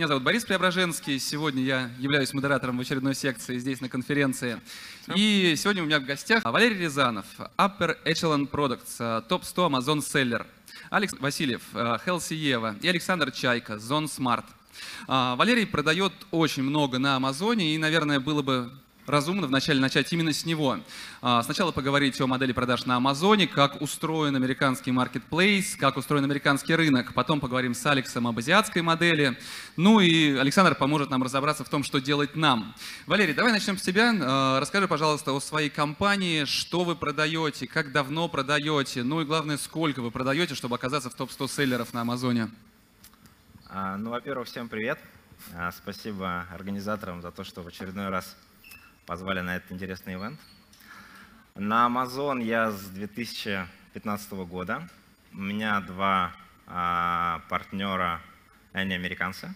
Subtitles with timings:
[0.00, 1.18] Меня зовут Борис Преображенский.
[1.18, 4.58] Сегодня я являюсь модератором в очередной секции здесь на конференции.
[5.14, 7.26] И сегодня у меня в гостях Валерий Рязанов,
[7.58, 10.46] Upper Echelon Products, топ-100 Amazon Seller.
[10.88, 14.46] Алекс Васильев, Healthy Ева и Александр Чайка, Zone Smart.
[15.06, 18.72] Валерий продает очень много на Амазоне, и, наверное, было бы
[19.10, 20.78] разумно вначале начать именно с него.
[21.22, 26.74] А, сначала поговорить о модели продаж на Амазоне, как устроен американский маркетплейс, как устроен американский
[26.74, 27.12] рынок.
[27.14, 29.38] Потом поговорим с Алексом об азиатской модели.
[29.76, 32.74] Ну и Александр поможет нам разобраться в том, что делать нам.
[33.06, 34.14] Валерий, давай начнем с тебя.
[34.20, 39.58] А, расскажи, пожалуйста, о своей компании, что вы продаете, как давно продаете, ну и главное,
[39.58, 42.50] сколько вы продаете, чтобы оказаться в топ-100 селлеров на Амазоне.
[43.68, 44.98] А, ну, во-первых, всем привет.
[45.72, 48.36] Спасибо организаторам за то, что в очередной раз
[49.06, 50.40] позвали на этот интересный ивент.
[51.54, 54.88] На Amazon я с 2015 года.
[55.32, 56.32] У меня два
[56.66, 58.20] а, партнера,
[58.72, 59.48] они американцы.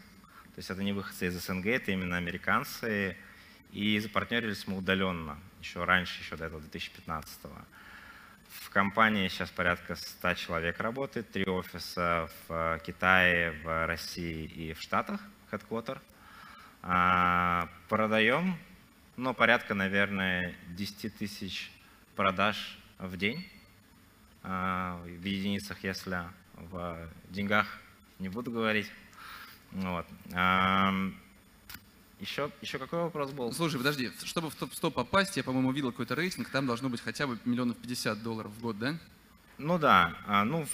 [0.54, 3.16] То есть это не выходцы из СНГ, это именно американцы.
[3.72, 7.64] И запартнерились мы удаленно, еще раньше, еще до этого, 2015 -го.
[8.60, 14.80] В компании сейчас порядка 100 человек работает, три офиса в Китае, в России и в
[14.80, 15.98] Штатах, headquarter.
[16.82, 18.58] А, продаем
[19.16, 21.70] но порядка, наверное, 10 тысяч
[22.16, 23.46] продаж в день.
[24.42, 27.66] А, в единицах, если в деньгах
[28.18, 28.90] не буду говорить.
[29.72, 30.06] Вот.
[32.20, 33.52] Еще, еще какой вопрос был?
[33.52, 37.26] Слушай, подожди, чтобы в топ-100 попасть, я, по-моему, видел какой-то рейтинг, там должно быть хотя
[37.26, 38.96] бы миллионов 50 долларов в год, да?
[39.58, 40.66] Ну да, а, ну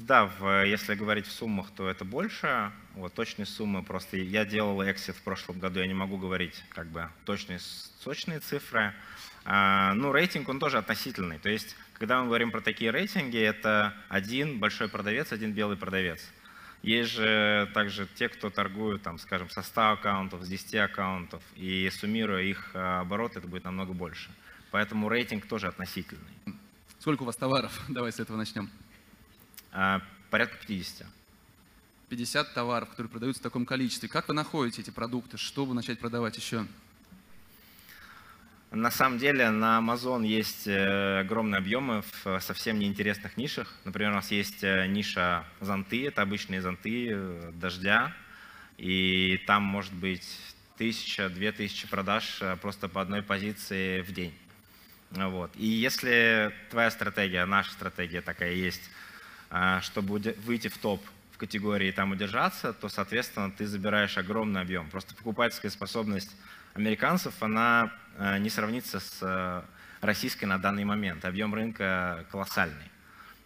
[0.00, 0.30] да,
[0.64, 2.70] если говорить в суммах, то это больше.
[2.94, 6.88] Вот точные суммы просто я делал эксит в прошлом году, я не могу говорить как
[6.88, 7.58] бы точные
[8.04, 8.92] точные цифры.
[9.46, 13.94] А, ну рейтинг он тоже относительный, то есть когда мы говорим про такие рейтинги, это
[14.10, 16.22] один большой продавец, один белый продавец.
[16.82, 21.90] Есть же также те, кто торгуют, там, скажем, со 100 аккаунтов, с 10 аккаунтов, и
[21.90, 24.30] суммируя их а, обороты, это будет намного больше.
[24.70, 26.34] Поэтому рейтинг тоже относительный.
[27.06, 27.84] Сколько у вас товаров?
[27.88, 28.68] Давай с этого начнем.
[29.70, 31.06] А, порядка 50.
[32.08, 34.08] 50 товаров, которые продаются в таком количестве.
[34.08, 35.38] Как вы находите эти продукты?
[35.38, 36.66] Чтобы начать продавать еще?
[38.72, 43.72] На самом деле на Amazon есть э, огромные объемы в совсем неинтересных нишах.
[43.84, 48.12] Например, у нас есть э, ниша зонты, это обычные зонты э, дождя,
[48.78, 50.26] и там может быть
[50.76, 54.34] тысяча, две тысячи продаж просто по одной позиции в день.
[55.10, 55.50] Вот.
[55.56, 58.82] И если твоя стратегия, наша стратегия такая есть,
[59.50, 61.02] а, чтобы выйти в топ
[61.32, 64.88] в категории и там удержаться, то, соответственно, ты забираешь огромный объем.
[64.90, 66.34] Просто покупательская способность
[66.74, 69.64] американцев, она а, не сравнится с а,
[70.00, 71.24] российской на данный момент.
[71.24, 72.90] Объем рынка колоссальный.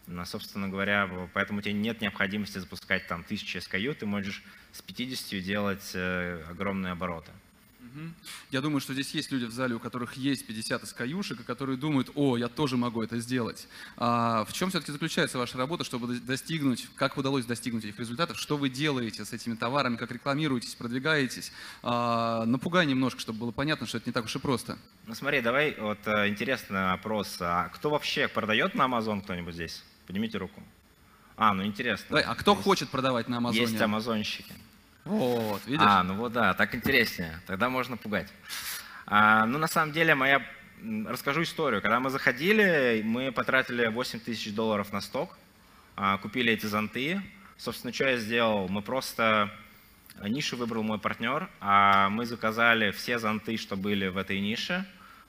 [0.06, 4.42] Но, собственно говоря, поэтому тебе нет необходимости запускать там тысячи SKU, ты можешь
[4.72, 7.30] с 50 делать э, огромные обороты.
[8.50, 11.76] Я думаю, что здесь есть люди в зале, у которых есть 50 SKU-шек, и которые
[11.76, 13.68] думают, о, я тоже могу это сделать.
[13.96, 18.56] А в чем все-таки заключается ваша работа, чтобы достигнуть, как удалось достигнуть этих результатов, что
[18.56, 21.52] вы делаете с этими товарами, как рекламируетесь, продвигаетесь?
[21.82, 24.78] А, напугай немножко, чтобы было понятно, что это не так уж и просто.
[25.06, 27.36] Ну смотри, давай, вот э, интересный вопрос.
[27.40, 29.82] А кто вообще продает на Amazon кто-нибудь здесь?
[30.06, 30.62] Поднимите руку.
[31.36, 32.06] А, ну интересно.
[32.10, 33.62] Давай, а кто есть, хочет продавать на Амазоне?
[33.62, 34.52] Есть амазонщики.
[35.04, 35.86] Вот, видишь?
[35.86, 37.40] А, ну вот да, так интереснее.
[37.46, 38.32] Тогда можно пугать.
[39.06, 40.46] А, ну, на самом деле, моя...
[41.06, 41.82] Расскажу историю.
[41.82, 45.36] Когда мы заходили, мы потратили 8 тысяч долларов на сток,
[45.96, 47.20] а, купили эти зонты.
[47.58, 48.68] Собственно, что я сделал?
[48.68, 49.50] Мы просто...
[50.22, 54.84] Нишу выбрал мой партнер, а мы заказали все зонты, что были в этой нише,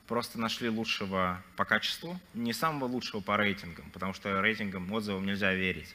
[0.06, 5.54] просто нашли лучшего по качеству, не самого лучшего по рейтингам, потому что рейтингам, отзывам нельзя
[5.54, 5.94] верить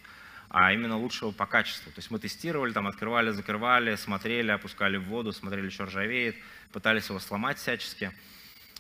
[0.50, 1.92] а именно лучшего по качеству.
[1.92, 6.36] То есть мы тестировали, там открывали, закрывали, смотрели, опускали в воду, смотрели, что ржавеет,
[6.72, 8.12] пытались его сломать всячески.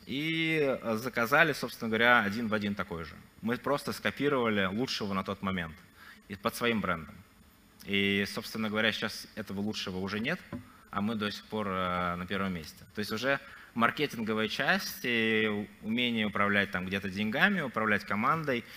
[0.06, 3.14] И заказали, собственно говоря, один в один такой же.
[3.42, 5.76] Мы просто скопировали лучшего на тот момент
[6.30, 7.16] и под своим брендом.
[7.84, 10.40] И, собственно говоря, сейчас этого лучшего уже нет,
[10.92, 12.86] а мы до сих пор э, на первом месте.
[12.96, 13.40] То есть уже
[13.74, 15.04] маркетинговая часть,
[15.82, 18.64] умение управлять там где-то деньгами, управлять командой–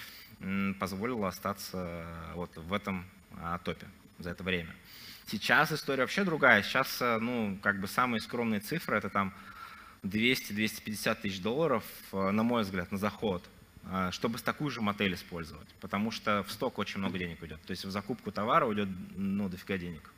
[0.79, 3.05] позволило остаться э, вот в этом
[3.39, 3.87] а, топе
[4.19, 4.75] за это время.
[5.27, 6.63] Сейчас история вообще другая.
[6.63, 9.35] Сейчас, э, ну, как бы самые скромные цифры, это там
[10.03, 13.45] 200-250 тысяч долларов, э, на мой взгляд, на заход,
[14.11, 15.69] чтобы такую же модель использовать.
[15.81, 17.61] Потому что в сток очень много денег уйдет.
[17.63, 20.11] То есть в закупку товара уйдет, ну, дофига денег.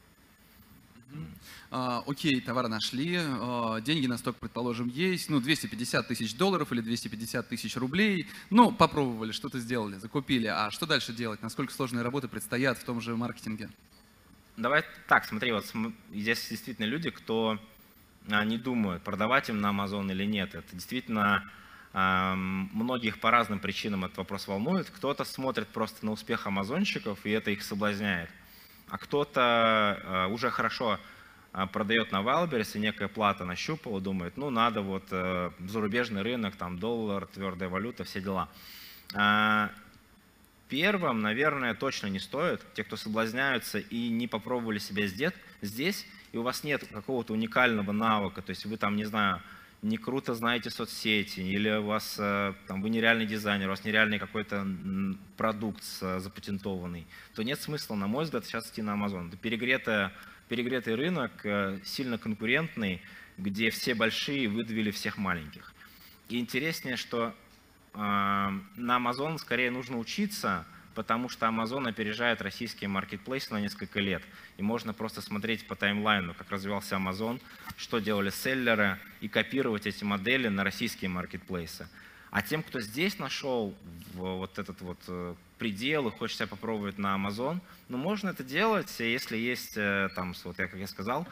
[1.70, 6.80] А, окей, товар нашли, а, деньги на сток, предположим, есть, ну, 250 тысяч долларов или
[6.80, 12.28] 250 тысяч рублей, ну, попробовали, что-то сделали, закупили, а что дальше делать, насколько сложные работы
[12.28, 13.70] предстоят в том же маркетинге?
[14.56, 15.64] давай так, смотри, вот
[16.12, 17.58] здесь действительно люди, кто
[18.26, 20.54] не думают, продавать им на Amazon или нет.
[20.54, 21.50] Это действительно
[21.92, 24.88] многих по разным причинам этот вопрос волнует.
[24.90, 28.30] Кто-то смотрит просто на успех амазонщиков, и это их соблазняет.
[28.92, 30.98] А кто-то уже хорошо
[31.72, 36.78] продает на Wildberries, и некая плата нащупала, думает, ну надо вот э, зарубежный рынок, там
[36.78, 38.48] доллар, твердая валюта, все дела.
[40.68, 45.06] Первым, наверное, точно не стоит, те, кто соблазняются и не попробовали себя
[45.62, 49.40] здесь, и у вас нет какого-то уникального навыка, то есть вы там, не знаю,
[49.82, 54.20] не круто знаете соцсети, или у вас э, там, вы нереальный дизайнер, у вас нереальный
[54.20, 54.64] какой-то
[55.36, 59.28] продукт запатентованный, то нет смысла, на мой взгляд, сейчас идти на Amazon.
[59.28, 60.12] Это перегретая,
[60.48, 63.02] перегретый рынок, э, сильно конкурентный,
[63.38, 65.74] где все большие выдавили всех маленьких.
[66.28, 67.34] И интереснее, что
[67.92, 70.64] э, на Amazon скорее нужно учиться,
[70.94, 74.22] потому что Amazon опережает российские маркетплейсы на несколько лет.
[74.58, 77.40] И можно просто смотреть по таймлайну, как развивался Amazon,
[77.76, 81.88] что делали селлеры, и копировать эти модели на российские маркетплейсы.
[82.30, 83.74] А тем, кто здесь нашел
[84.14, 88.94] вот этот вот э, предел и хочет себя попробовать на Amazon, ну, можно это делать,
[88.98, 91.26] если есть, э, там, вот я, как я сказал,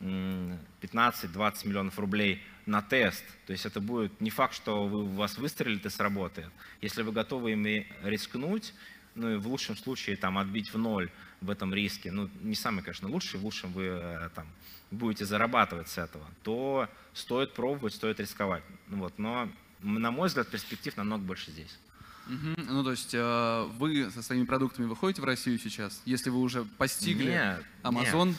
[0.00, 3.24] 15-20 миллионов рублей на тест.
[3.46, 6.50] То есть это будет не факт, что вы, вас выстрелит и сработает.
[6.80, 8.74] Если вы готовы ими рискнуть
[9.16, 11.10] ну и в лучшем случае там отбить в ноль
[11.40, 14.46] в этом риске, ну не самый, конечно, лучший, в лучшем вы э, там
[14.90, 18.62] будете зарабатывать с этого, то стоит пробовать, стоит рисковать.
[18.88, 19.48] Ну, вот, но
[19.82, 21.78] на мой взгляд перспектив намного больше здесь.
[22.26, 22.62] Угу.
[22.68, 26.64] Ну, то есть э, вы со своими продуктами выходите в Россию сейчас, если вы уже
[26.64, 28.28] постигли нет, Amazon?
[28.28, 28.36] Нет.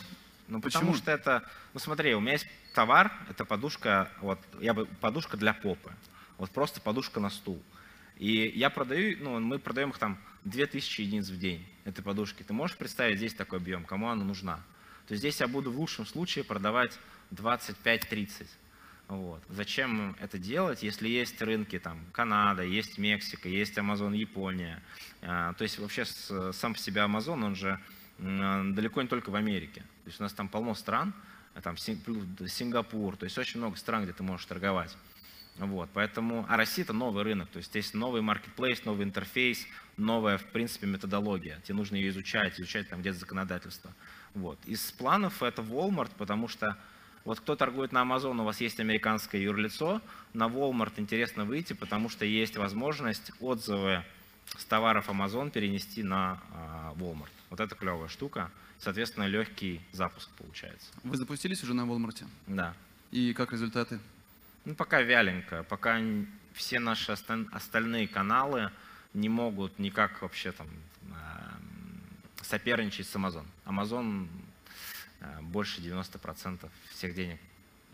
[0.49, 0.81] Ну, Почему?
[0.81, 1.43] потому что это,
[1.73, 5.91] ну смотри, у меня есть товар, это подушка, вот, я бы, подушка для попы,
[6.37, 7.61] вот просто подушка на стул.
[8.17, 12.43] И я продаю, ну, мы продаем их там 2000 единиц в день, этой подушки.
[12.43, 14.57] Ты можешь представить здесь такой объем, кому она нужна?
[15.07, 16.97] То есть здесь я буду в лучшем случае продавать
[17.31, 18.45] 25-30.
[19.07, 19.41] Вот.
[19.47, 24.83] Зачем это делать, если есть рынки там Канада, есть Мексика, есть Amazon Япония.
[25.21, 27.79] А, то есть вообще сам по себе Amazon, он же
[28.17, 29.81] далеко не только в Америке.
[30.03, 31.13] То есть у нас там полно стран,
[31.63, 34.95] там Сингапур, то есть очень много стран, где ты можешь торговать.
[35.57, 39.65] Вот, поэтому, а Россия это новый рынок, то есть здесь новый маркетплейс, новый интерфейс,
[39.97, 41.59] новая, в принципе, методология.
[41.63, 43.91] Тебе нужно ее изучать, изучать там где-то законодательство.
[44.33, 44.59] Вот.
[44.65, 46.77] Из планов это Walmart, потому что
[47.25, 50.01] вот кто торгует на Amazon, у вас есть американское юрлицо,
[50.33, 54.03] на Walmart интересно выйти, потому что есть возможность отзывы
[54.57, 57.31] с товаров Amazon перенести на а, Walmart.
[57.49, 58.49] Вот это клевая штука.
[58.79, 60.87] Соответственно, легкий запуск получается.
[61.03, 62.23] Вы запустились уже на Walmart?
[62.45, 62.73] Да.
[63.11, 63.99] И как результаты?
[64.65, 65.99] Ну, пока вяленько, пока
[66.53, 68.71] все наши остальные каналы
[69.13, 70.67] не могут никак вообще там
[71.09, 72.01] эм,
[72.41, 73.45] соперничать с Amazon.
[73.65, 74.27] Amazon
[75.19, 77.39] э, больше 90% всех денег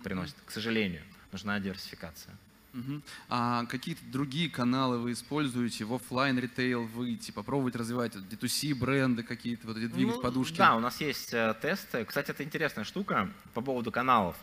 [0.04, 0.36] приносит.
[0.46, 2.36] К сожалению, нужна диверсификация.
[2.74, 3.02] Угу.
[3.30, 9.68] А какие-то другие каналы вы используете в офлайн ритейл выйти, попробовать развивать D2C бренды какие-то,
[9.68, 10.58] вот эти двигать ну, подушки?
[10.58, 12.04] Да, у нас есть э, тесты.
[12.06, 14.36] Кстати, это интересная штука по поводу каналов.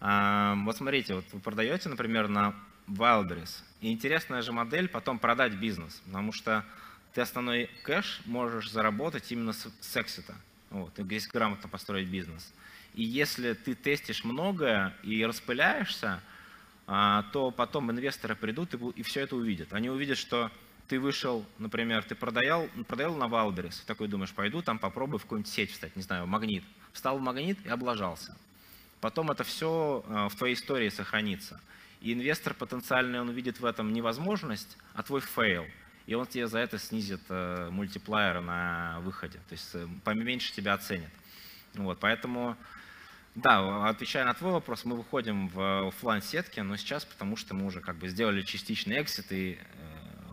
[0.00, 2.54] Вот смотрите, вот вы продаете, например, на
[2.88, 6.64] Wildberries, и интересная же модель потом продать бизнес, потому что
[7.14, 10.34] ты основной кэш можешь заработать именно с, с exit а,
[10.70, 12.52] вот, если грамотно построить бизнес.
[12.94, 16.20] И если ты тестишь многое и распыляешься,
[16.86, 19.72] а, то потом инвесторы придут и, и все это увидят.
[19.72, 20.50] Они увидят, что
[20.88, 25.52] ты вышел, например, ты продаял, продаял на Wildberries, такой думаешь, пойду там попробую в какую-нибудь
[25.52, 26.64] сеть встать, не знаю, магнит.
[26.92, 28.34] Встал в магнит и облажался
[29.00, 31.60] потом это все э, в твоей истории сохранится.
[32.00, 35.66] И инвестор потенциальный, он увидит в этом невозможность, а твой фейл.
[36.06, 39.38] И он тебе за это снизит э, мультиплеер на выходе.
[39.48, 41.10] То есть э, поменьше тебя оценит.
[41.74, 42.56] Вот, поэтому,
[43.34, 47.66] да, отвечая на твой вопрос, мы выходим в офлайн сетки, но сейчас потому что мы
[47.66, 49.58] уже как бы сделали частичный exit, и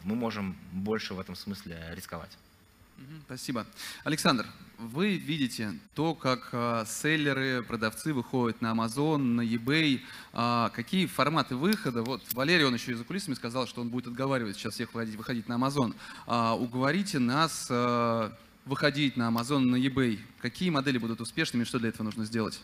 [0.03, 2.37] мы можем больше в этом смысле рисковать.
[3.25, 3.65] Спасибо.
[4.03, 4.45] Александр,
[4.77, 11.55] вы видите то, как а, селлеры, продавцы выходят на Amazon, на eBay, а, какие форматы
[11.55, 12.03] выхода.
[12.03, 15.15] Вот Валерий, он еще и за кулисами сказал, что он будет отговаривать сейчас всех выходить,
[15.15, 15.95] выходить на Amazon.
[16.27, 17.69] А, уговорите нас
[18.65, 20.19] выходить на Amazon, на eBay.
[20.41, 22.61] Какие модели будут успешными, что для этого нужно сделать?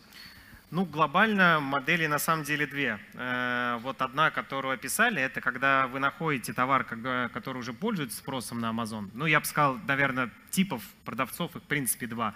[0.71, 2.97] Ну, глобально модели на самом деле две.
[3.15, 8.71] Э, вот одна, которую описали, это когда вы находите товар, который уже пользуется спросом на
[8.71, 9.09] Amazon.
[9.13, 12.35] Ну, я бы сказал, наверное, типов продавцов, их в принципе два.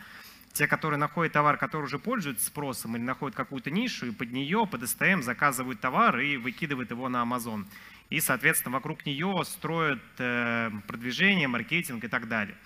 [0.51, 4.67] Те, которые находят товар, который уже пользуется спросом, или находят какую-то нишу, и под нее,
[4.69, 7.65] под STM заказывают товар и выкидывают его на Amazon.
[8.09, 12.57] И, соответственно, вокруг нее строят э, продвижение, маркетинг и так далее.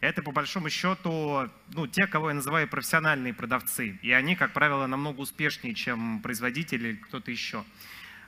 [0.00, 3.98] Это по большому счету ну, те, кого я называю профессиональные продавцы.
[4.02, 7.64] И они, как правило, намного успешнее, чем производители или кто-то еще.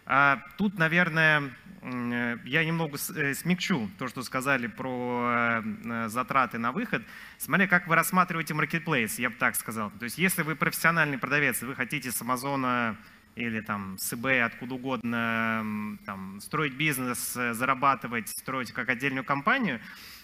[0.06, 7.02] А тут, наверное, я немного э, смягчу то, что сказали про э, затраты на выход.
[7.38, 9.92] Смотря как вы рассматриваете marketplace, я бы так сказал.
[9.92, 12.96] То есть если вы профессиональный продавец, вы хотите с Амазона
[13.36, 19.80] или там с eBay, откуда угодно, там, строить бизнес, э, зарабатывать, строить как отдельную компанию,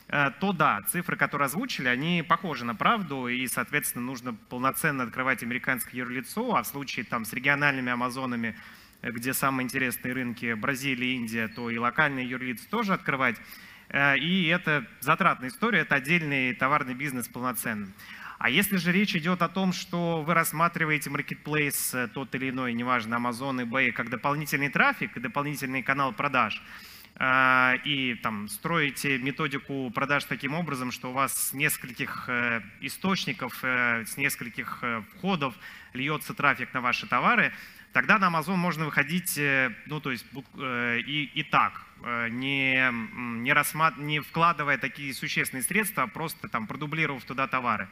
[0.08, 6.00] то да, цифры, которые озвучили, они похожи на правду, и, соответственно, нужно полноценно открывать американское
[6.00, 8.54] юрлицо, а в случае там с региональными Амазонами
[9.02, 13.36] где самые интересные рынки Бразилия, Индия, то и локальные юрлицы тоже открывать.
[13.88, 17.92] Э, и это затратная история, это отдельный товарный бизнес полноценный.
[18.38, 21.08] А если же речь идет о том, что вы рассматриваете
[21.94, 26.95] э, тот или иной, неважно, Amazon, eBay, как дополнительный трафик и дополнительный канал продаж, э,
[27.18, 32.28] и там строите методику продаж таким образом, что у вас с нескольких
[32.80, 35.54] источников, с нескольких входов
[35.94, 37.52] льется трафик на ваши товары,
[37.96, 40.26] тогда на Amazon можно выходить, э, ну, то есть
[40.58, 42.90] э, и, и так, э, не,
[43.40, 43.96] не, рассмат...
[43.96, 47.88] не вкладывая такие существенные средства, а просто там продублировав туда товары.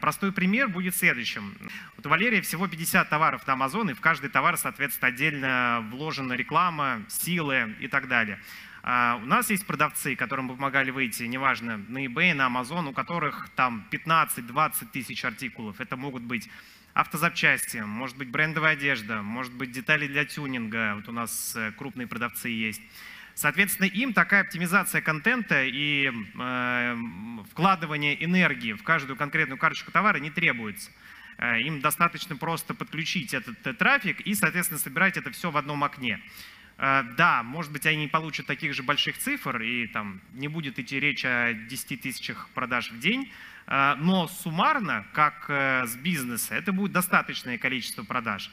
[0.00, 1.52] Простой пример будет следующим.
[1.96, 6.34] Вот у Валерия всего 50 товаров на Amazon, и в каждый товар, соответственно, отдельно вложена
[6.34, 8.38] реклама, силы и так далее.
[8.84, 13.48] У нас есть продавцы, которым мы помогали выйти, неважно, на eBay, на Amazon, у которых
[13.56, 15.80] там 15-20 тысяч артикулов.
[15.80, 16.48] Это могут быть
[16.94, 22.06] автозапчасти, может быть брендовая одежда, может быть детали для тюнинга, вот у нас э, крупные
[22.06, 22.82] продавцы есть.
[23.34, 26.96] Соответственно, им такая оптимизация контента и э,
[27.50, 30.90] вкладывание энергии в каждую конкретную карточку товара не требуется.
[31.38, 35.82] Э, им достаточно просто подключить этот, этот трафик и, соответственно, собирать это все в одном
[35.82, 36.20] окне.
[36.78, 40.78] Э, да, может быть, они не получат таких же больших цифр, и там не будет
[40.78, 43.30] идти речь о 10 тысячах продаж в день,
[43.66, 48.50] Э, но суммарно, как э, с бизнеса, это будет достаточное количество продаж.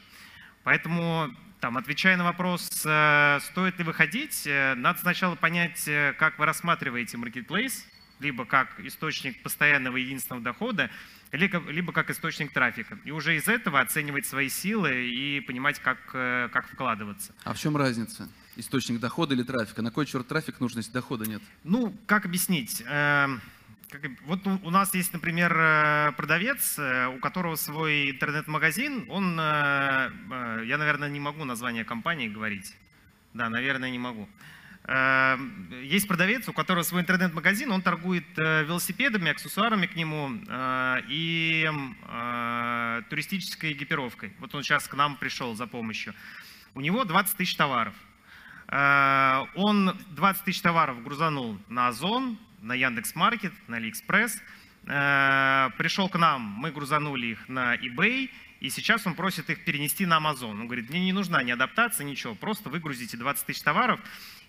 [0.63, 5.87] Поэтому, там, отвечая на вопрос, э, стоит ли выходить, надо сначала понять,
[6.17, 7.85] как вы рассматриваете marketplace,
[8.19, 10.89] либо как источник постоянного единственного дохода,
[11.31, 12.97] либо как источник трафика.
[13.05, 17.33] И уже из этого оценивать свои силы и понимать, как, как вкладываться.
[17.43, 18.27] А в чем разница?
[18.57, 19.81] Источник дохода или трафика?
[19.81, 21.41] На кой черт трафик нужно, если дохода нет?
[21.63, 22.83] Ну, как объяснить?
[24.25, 29.05] Вот у нас есть, например, э, продавец, э, у которого свой интернет-магазин.
[29.09, 32.73] Он, э, я, наверное, не могу название компании говорить.
[33.33, 34.29] Да, наверное, не могу.
[35.83, 40.31] Есть продавец, у которого свой интернет-магазин, он торгует велосипедами, аксессуарами к нему
[41.07, 41.69] и
[43.09, 44.33] туристической экипировкой.
[44.39, 46.15] Вот он сейчас к нам пришел за помощью.
[46.73, 47.93] У него 20 тысяч товаров.
[48.67, 54.41] Он 20 тысяч товаров грузанул на Озон, на Яндекс Маркет, на Алиэкспресс.
[54.87, 60.05] Э, пришел к нам, мы грузанули их на eBay, и сейчас он просит их перенести
[60.05, 60.51] на Amazon.
[60.51, 63.99] Он говорит, мне не нужна ни адаптация, ничего, просто выгрузите 20 тысяч товаров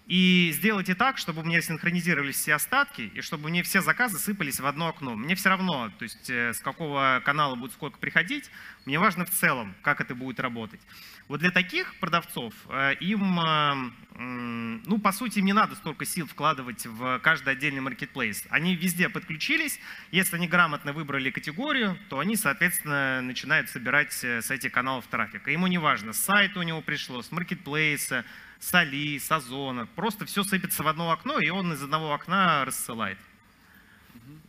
[0.07, 4.59] и сделайте так, чтобы у меня синхронизировались все остатки, и чтобы мне все заказы сыпались
[4.59, 5.15] в одно окно.
[5.15, 8.51] Мне все равно, то есть э, с какого канала будет сколько приходить,
[8.85, 10.81] мне важно в целом, как это будет работать.
[11.29, 16.27] Вот для таких продавцов э, им, э, ну, по сути, им не надо столько сил
[16.27, 18.45] вкладывать в каждый отдельный маркетплейс.
[18.51, 19.79] Они везде подключились,
[20.11, 25.49] если они грамотно выбрали категорию, то они, соответственно, начинают собирать с этих каналов трафик.
[25.49, 28.25] И ему не важно, с сайта у него пришло, с маркетплейса,
[28.61, 29.87] с Али, с Озона.
[29.87, 33.19] Просто все сыпется в одно окно, и он из одного окна рассылает.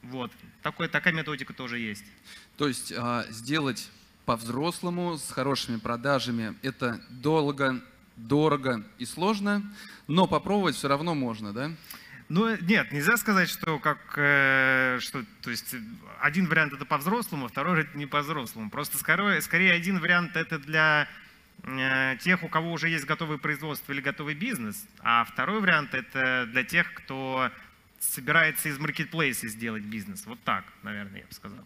[0.04, 0.32] Вот.
[0.62, 2.06] Такой, такая методика тоже есть.
[2.58, 3.90] То есть а, сделать
[4.26, 7.82] по-взрослому, с хорошими продажами, это долго,
[8.16, 9.64] дорого и сложно,
[10.08, 11.72] но попробовать все равно можно, да?
[12.30, 15.76] Ну, нет, нельзя сказать, что как, э, что, то есть
[16.22, 18.70] один вариант это по-взрослому, второй это не по-взрослому.
[18.70, 21.08] Просто скорее, скорее один вариант это для
[21.66, 26.46] Э, тех, у кого уже есть готовое производство или готовый бизнес, а второй вариант это
[26.52, 27.50] для тех, кто
[28.00, 30.26] собирается из маркетплейса сделать бизнес.
[30.26, 31.64] Вот так, наверное, я бы сказал.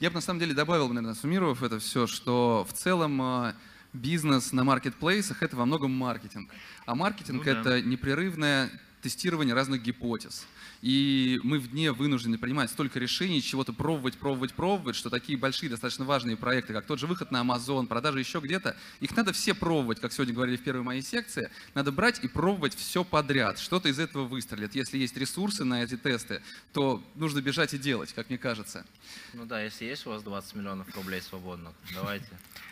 [0.00, 3.54] Я бы на самом деле добавил, наверное, суммировав это все, что в целом э,
[3.92, 6.50] бизнес на маркетплейсах это во многом маркетинг.
[6.86, 7.60] А маркетинг ну, да.
[7.60, 10.46] это непрерывное тестирование разных гипотез.
[10.84, 15.70] И мы в дне вынуждены принимать столько решений, чего-то пробовать, пробовать, пробовать, что такие большие,
[15.70, 19.54] достаточно важные проекты, как тот же выход на Amazon, продажи еще где-то, их надо все
[19.54, 21.50] пробовать, как сегодня говорили в первой моей секции.
[21.72, 23.58] Надо брать и пробовать все подряд.
[23.58, 24.74] Что-то из этого выстрелит.
[24.74, 26.42] Если есть ресурсы на эти тесты,
[26.74, 28.84] то нужно бежать и делать, как мне кажется.
[29.32, 32.28] Ну да, если есть у вас 20 миллионов рублей свободных, давайте.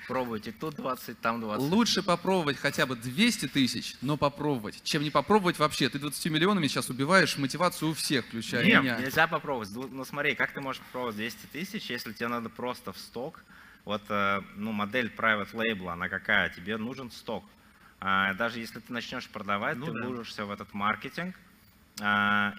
[0.07, 1.71] Пробуйте тут 20, там 20.
[1.71, 5.89] Лучше попробовать хотя бы 200 тысяч, но попробовать, чем не попробовать вообще.
[5.89, 8.99] Ты 20 10 миллионами сейчас убиваешь мотивацию у всех, включая Нет, меня.
[8.99, 9.71] нельзя попробовать.
[9.75, 13.43] Ну, смотри, как ты можешь попробовать 200 тысяч, если тебе надо просто в сток?
[13.85, 16.51] Вот э, ну, модель private label, она какая?
[16.51, 17.45] Тебе нужен сток.
[18.01, 20.07] А, даже если ты начнешь продавать, Ну ты да.
[20.07, 21.37] вложишься в этот маркетинг.
[22.01, 22.55] А,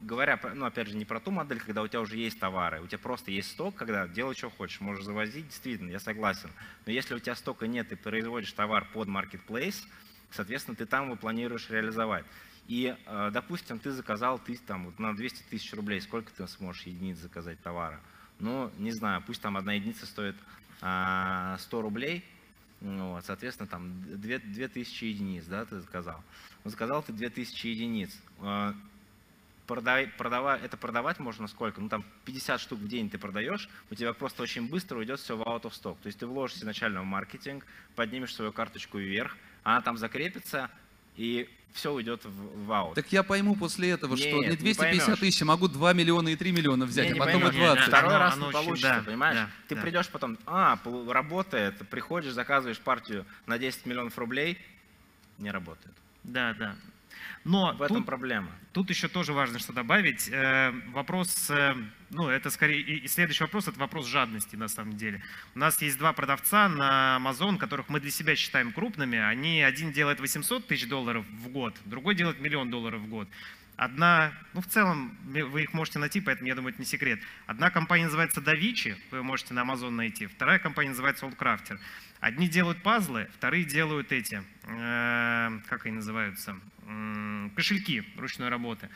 [0.00, 2.86] говоря, ну опять же, не про ту модель, когда у тебя уже есть товары, у
[2.86, 6.50] тебя просто есть сток, когда делай, что хочешь, можешь завозить, действительно, я согласен.
[6.86, 9.76] Но если у тебя стока нет, ты производишь товар под marketplace,
[10.30, 12.24] соответственно, ты там его планируешь реализовать.
[12.66, 16.84] И, э, допустим, ты заказал ты, там, вот на 200 тысяч рублей, сколько ты сможешь
[16.86, 18.00] единиц заказать товара?
[18.38, 20.36] Ну, не знаю, пусть там одна единица стоит
[20.80, 22.24] а, 100 рублей,
[22.80, 26.22] ну, вот, соответственно, там 2, 2000 единиц, да, ты заказал.
[26.64, 28.18] Ну, заказал ты 2000 единиц.
[28.40, 28.72] Э,
[29.66, 31.80] продай- продава- это продавать можно сколько?
[31.80, 35.36] Ну, там 50 штук в день ты продаешь, у тебя просто очень быстро уйдет все
[35.36, 35.96] в out of stock.
[36.02, 40.70] То есть ты вложишься изначально в маркетинг, поднимешь свою карточку вверх, она там закрепится,
[41.16, 42.94] и все уйдет в, в out.
[42.94, 45.18] Так я пойму после этого, что Нет, не не 250 поймешь.
[45.20, 47.60] тысяч, а могу 2 миллиона и 3 миллиона взять, Не, а не потом и поймешь.
[47.60, 47.84] 20.
[47.88, 49.36] Второй Оно- раз оно не очень- получится, да, понимаешь?
[49.36, 49.80] да, ты да.
[49.82, 50.78] придешь потом, а,
[51.08, 54.56] работает, приходишь, заказываешь партию на 10 миллионов рублей,
[55.38, 55.94] не работает.
[56.22, 56.76] Да, да.
[57.44, 58.50] Но В этом тут, проблема.
[58.72, 60.28] тут еще тоже важно что добавить.
[60.32, 61.74] Э, Вопрос, э,
[62.10, 65.22] ну, это скорее, и следующий вопрос, это вопрос жадности на самом деле.
[65.54, 69.18] У нас есть два продавца на Amazon, которых мы для себя считаем крупными.
[69.18, 73.28] Они, один делает 800 тысяч долларов в год, другой делает миллион долларов в год.
[73.76, 77.18] Одна, ну в целом вы их можете найти, поэтому я думаю, это не секрет.
[77.46, 80.26] Одна компания называется Davichi, вы можете на Amazon найти.
[80.26, 81.80] Вторая компания называется Oldcrafter.
[82.20, 86.56] Одни делают пазлы, вторые делают эти, э, как они называются,
[87.54, 88.88] кошельки ручной работы.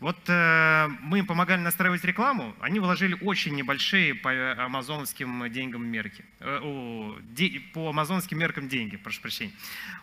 [0.00, 4.30] Вот э, мы им помогали настраивать рекламу, они вложили очень небольшие по
[4.64, 9.52] амазоновским деньгам мерки, э, о, де- по амазоновским меркам деньги, прошу прощения,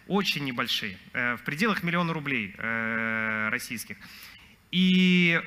[0.08, 3.98] очень небольшие, э, в пределах миллиона рублей э, российских.
[4.72, 5.42] И,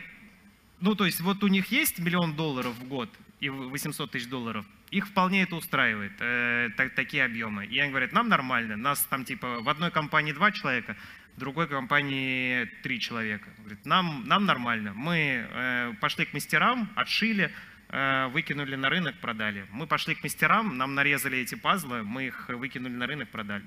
[0.81, 3.09] ну, то есть вот у них есть миллион долларов в год
[3.41, 7.65] и 800 тысяч долларов, их вполне это устраивает, э, так- такие объемы.
[7.65, 10.97] И они говорят, нам нормально, нас там типа в одной компании два человека,
[11.37, 13.49] другой компании три человека.
[13.59, 14.93] Говорит, нам, нам нормально.
[14.95, 17.53] Мы э, пошли к мастерам, отшили,
[17.89, 19.67] э, выкинули на рынок, продали.
[19.71, 23.65] Мы пошли к мастерам, нам нарезали эти пазлы, мы их выкинули на рынок, продали.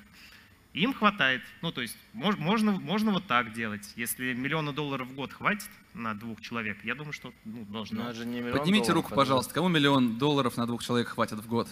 [0.74, 1.42] Им хватает.
[1.62, 3.94] Ну, то есть мож- можно, можно вот так делать.
[3.96, 8.04] Если миллиона долларов в год хватит на двух человек, я думаю, что ну, должно.
[8.52, 9.54] Поднимите руку, пожалуйста.
[9.54, 11.70] Кому миллион долларов на двух человек хватит в год?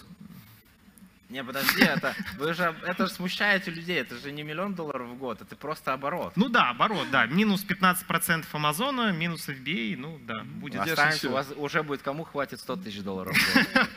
[1.30, 5.14] Не, подожди, это, вы же, это же смущаете людей, это же не миллион долларов в
[5.16, 6.32] год, это просто оборот.
[6.36, 7.24] Ну да, оборот, да.
[7.26, 10.80] Минус 15% Амазона, минус FBA, ну да, будет.
[10.82, 13.88] Останется, у вас уже будет кому хватит 100 тысяч долларов в год.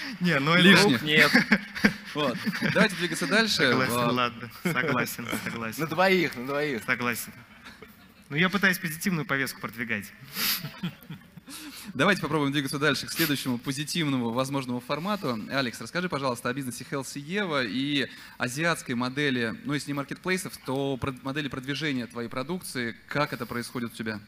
[0.20, 1.02] Не, ну Лишних.
[1.02, 1.32] Нет.
[2.14, 2.36] Вот.
[2.74, 3.54] Давайте двигаться дальше.
[3.54, 4.50] Согласен, ладно.
[4.62, 5.86] Согласен, На согласен.
[5.86, 6.82] двоих, на двоих.
[6.84, 7.32] Согласен.
[8.28, 10.12] Ну, я пытаюсь позитивную повестку продвигать.
[11.94, 15.38] Давайте попробуем двигаться дальше к следующему позитивному возможному формату.
[15.50, 18.08] Алекс, расскажи, пожалуйста, о бизнесе Healthy Eva и
[18.38, 22.96] азиатской модели, ну, если не маркетплейсов, то модели продвижения твоей продукции.
[23.08, 24.20] Как это происходит у тебя?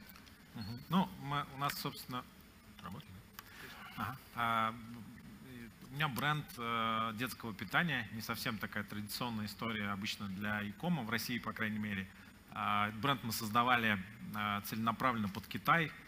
[0.89, 2.25] Ну, мы- у нас, собственно?
[3.97, 4.17] Ага.
[4.35, 4.75] А,
[5.91, 11.11] у меня бренд э, детского питания, не совсем такая традиционная история обычно для икома в
[11.11, 12.09] России, по крайней мере.
[12.53, 13.99] А, бренд мы создавали
[14.35, 16.02] э, целенаправленно под Китай, А,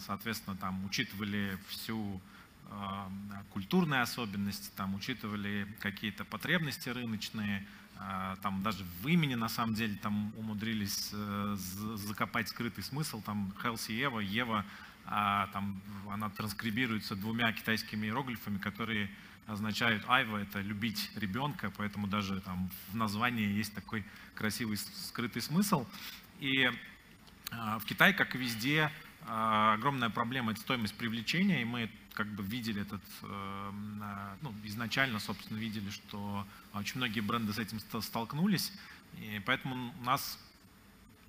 [0.00, 2.20] соответственно, там учитывали всю
[2.68, 3.06] э,
[3.50, 7.66] культурные особенности, там учитывали какие-то потребности рыночные,
[7.98, 11.56] а, там даже в имени на самом деле там умудрились э,
[11.94, 14.64] закопать скрытый смысл, там Healthy Ева,
[15.06, 15.80] а, там
[16.10, 19.10] она транскрибируется двумя китайскими иероглифами, которые
[19.46, 24.04] означают айва, это любить ребенка, поэтому даже там в названии есть такой
[24.34, 25.86] красивый скрытый смысл.
[26.40, 26.70] И
[27.52, 28.90] а, в Китае, как и везде, а,
[29.26, 33.26] огромная проблема– это стоимость привлечения, и мы как бы видели этот, э,
[34.02, 38.72] а, ну, изначально, собственно, видели, что очень многие бренды с этим ст- столкнулись,
[39.18, 40.38] и поэтому у нас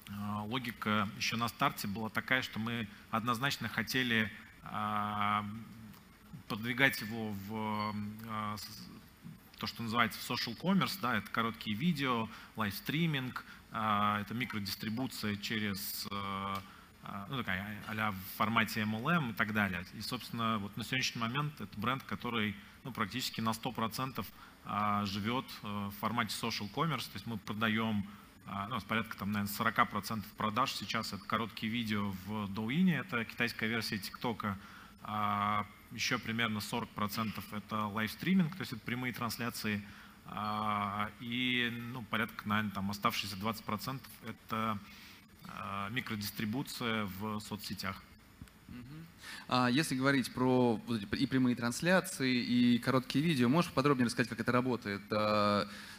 [0.10, 4.32] а, логика еще на старте была такая, что мы однозначно хотели
[4.64, 5.46] а,
[6.48, 7.96] продвигать его в
[8.30, 8.56] а,
[9.58, 16.08] то, что называется в social commerce, да, это короткие видео, лайвстриминг, а, это микродистрибуция через
[16.12, 16.16] а,
[16.56, 16.62] а,
[17.30, 19.86] ну, такая а в формате MLM и так далее.
[19.94, 24.26] И, собственно, вот на сегодняшний момент это бренд, который ну, практически на 100%
[24.66, 28.06] а, живет э, в формате social commerce, то есть мы продаем
[28.46, 30.74] а, ну, порядка там, наверное, 40% продаж.
[30.74, 34.58] Сейчас это короткие видео в Douyin, это китайская версия ТикТока,
[35.04, 39.86] а, еще примерно 40% это лайвстриминг, то есть это прямые трансляции,
[40.26, 44.80] а, и ну, порядка, наверное, там оставшиеся 20% это
[45.92, 48.02] микродистрибуция в соцсетях.
[49.50, 50.80] А если говорить про
[51.14, 55.02] и прямые трансляции, и короткие видео, можешь подробнее рассказать, как это работает?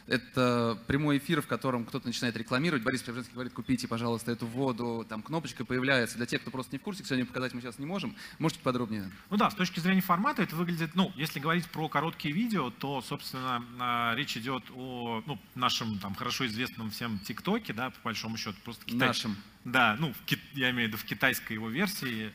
[0.07, 2.83] А, это прямой эфир, в котором кто-то начинает рекламировать.
[2.83, 5.05] Борис Преображенский говорит, купите, пожалуйста, эту воду.
[5.07, 6.17] Там кнопочка появляется.
[6.17, 8.15] Для тех, кто просто не в курсе, сожалению, показать мы сейчас не можем.
[8.37, 9.11] Можете подробнее?
[9.29, 13.01] Ну да, с точки зрения формата это выглядит, ну, если говорить про короткие видео, то,
[13.01, 18.37] собственно, а, речь идет о ну, нашем там хорошо известном всем ТикТоке, да, по большому
[18.37, 18.57] счету.
[18.63, 19.09] Просто Китай...
[19.09, 19.35] Нашим.
[19.65, 20.13] Да, ну,
[20.53, 22.31] я имею в виду в китайской его версии.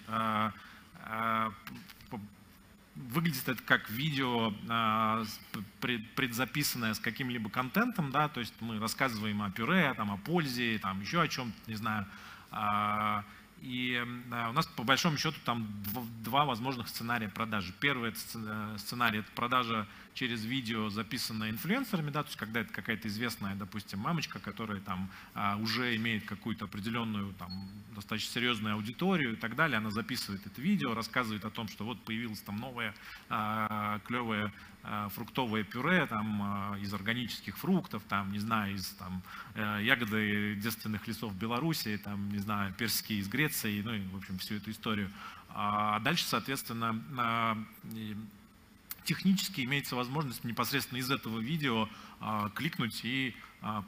[2.94, 5.24] Выглядит это как видео а,
[6.14, 11.00] предзаписанное с каким-либо контентом, да, то есть мы рассказываем о пюре, там, о пользе, там,
[11.00, 12.07] еще о чем-то, не знаю,
[12.52, 13.24] а,
[13.64, 13.98] и
[14.31, 15.66] у нас по большому счету там
[16.22, 17.72] два возможных сценария продажи.
[17.81, 23.09] Первый э, сценарий это продажа через видео, записанное инфлюенсерами, да, то есть когда это какая-то
[23.09, 29.37] известная, допустим, мамочка, которая там а, уже имеет какую-то определенную, там, достаточно серьезную аудиторию и
[29.37, 32.94] так далее, она записывает это видео, рассказывает о том, что вот появилось там новое
[33.29, 34.53] а, клевое а,
[35.11, 39.23] фруктовое пюре там а, из органических фруктов, там, не знаю, из там
[39.55, 44.38] э, ягоды девственных лесов Беларуси, там, не знаю, персики из Греции, ну и, в общем,
[44.38, 45.11] всю эту историю.
[45.49, 47.64] А дальше, соответственно,
[49.05, 51.88] технически имеется возможность непосредственно из этого видео
[52.55, 53.37] кликнуть и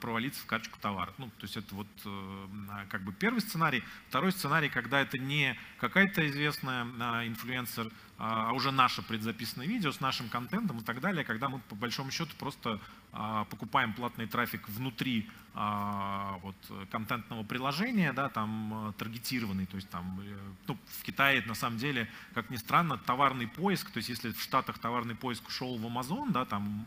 [0.01, 1.13] провалиться в карточку товара.
[1.17, 2.47] Ну, то есть это вот э,
[2.89, 3.83] как бы первый сценарий.
[4.09, 9.99] Второй сценарий, когда это не какая-то известная а, инфлюенсер, а уже наше предзаписанное видео с
[9.99, 12.79] нашим контентом и так далее, когда мы по большому счету просто
[13.11, 16.55] покупаем платный трафик внутри вот,
[16.91, 20.37] контентного приложения, да, там таргетированный, то есть там, э,
[20.67, 24.41] ну, в Китае на самом деле, как ни странно, товарный поиск, то есть если в
[24.41, 26.85] Штатах товарный поиск ушел в Amazon, да, там,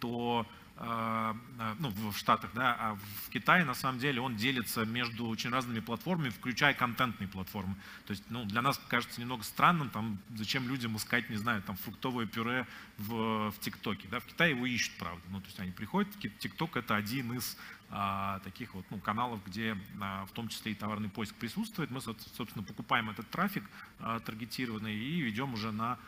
[0.00, 4.84] то Э, э, ну, в Штатах, да, а в Китае на самом деле он делится
[4.84, 7.74] между очень разными платформами, включая контентные платформы.
[8.06, 11.76] То есть, ну, для нас кажется немного странным, там, зачем людям искать, не знаю, там,
[11.76, 12.66] фруктовое пюре
[12.98, 16.76] в, в ТикТоке, да, в Китае его ищут, правда, ну, то есть они приходят, ТикТок
[16.76, 17.75] это один из а,
[18.42, 21.90] таких вот ну, каналов, где а, в том числе и товарный поиск присутствует.
[21.90, 23.62] Мы, собственно, покупаем этот трафик
[24.00, 25.98] а, таргетированный и ведем уже на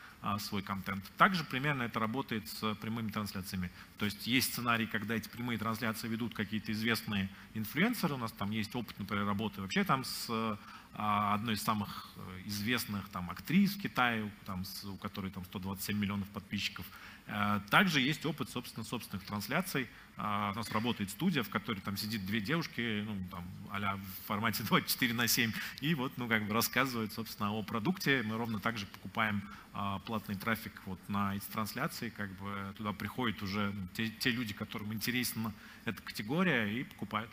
[0.40, 1.04] свой контент.
[1.16, 3.70] Также примерно это работает с прямыми трансляциями.
[3.98, 8.14] То есть есть сценарий, когда эти прямые трансляции ведут какие-то известные инфлюенсеры.
[8.14, 10.58] У нас там есть опыт, например, работы вообще там с
[10.94, 12.10] одной из самых
[12.46, 16.84] известных там актрис в Китае, там, у которой там 127 миллионов подписчиков.
[17.28, 19.86] Э, также есть опыт, собственно, собственных трансляций.
[20.16, 24.26] А, у нас работает студия, в которой там сидит две девушки, ну, там, а в
[24.26, 28.22] формате 24 на 7, и вот, ну, как бы рассказывают, собственно, о продукте.
[28.24, 29.42] Мы ровно так же покупаем
[29.74, 34.30] а, платный трафик вот на эти трансляции, как бы туда приходят уже ну, те, те
[34.30, 35.52] люди, которым интересна
[35.84, 37.30] эта категория, и покупают.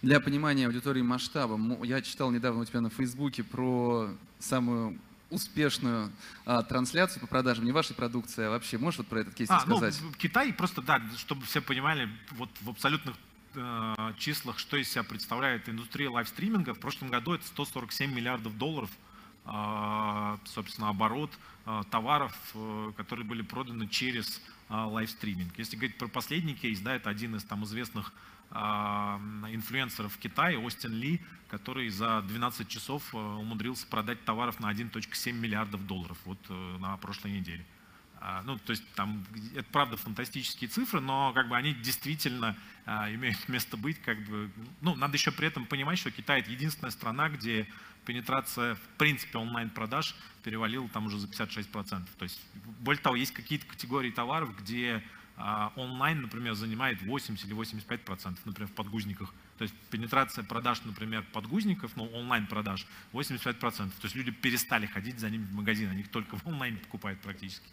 [0.00, 4.98] Для понимания аудитории масштаба, я читал недавно у тебя на Фейсбуке про самую
[5.30, 6.12] успешную
[6.44, 9.62] а, трансляцию по продажам не вашей продукции, а вообще можешь вот про этот кейс а,
[9.66, 10.00] ну, рассказать?
[10.02, 13.16] Ну, Китай просто, да, чтобы все понимали, вот в абсолютных
[13.54, 16.74] э, числах, что из себя представляет индустрия лайвстриминга.
[16.74, 18.90] В прошлом году это 147 миллиардов долларов,
[19.46, 21.30] э, собственно, оборот
[21.66, 25.56] э, товаров, э, которые были проданы через э, лайвстриминг.
[25.58, 28.12] Если говорить про последний кейс, да, это один из там известных
[28.52, 35.32] инфлюенсеров в Китае, Остин Ли, который за 12 часов э, умудрился продать товаров на 1.7
[35.32, 37.64] миллиардов долларов вот э, на прошлой неделе.
[38.20, 43.12] А, ну, то есть там, это правда фантастические цифры, но как бы они действительно а,
[43.12, 44.00] имеют место быть.
[44.02, 47.66] Как бы, ну, надо еще при этом понимать, что Китай это единственная страна, где
[48.04, 52.06] пенетрация в принципе онлайн-продаж перевалила там уже за 56%.
[52.18, 52.40] То есть,
[52.80, 55.02] более того, есть какие-то категории товаров, где а
[55.76, 59.32] онлайн, например, занимает 80 или 85 процентов, например, в подгузниках.
[59.58, 63.98] То есть пенетрация продаж, например, подгузников, ну, онлайн-продаж 85 процентов.
[64.00, 67.66] То есть люди перестали ходить за ними в магазин, они только в онлайн покупают практически.